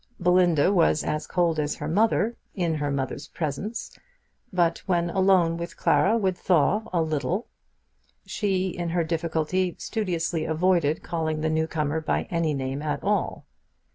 [0.19, 3.95] Belinda was as cold as her mother in her mother's presence;
[4.51, 7.45] but when alone with Clara would thaw a little.
[8.25, 13.45] She, in her difficulty, studiously avoided calling the new comer by any name at all.